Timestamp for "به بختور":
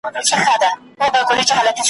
0.99-1.37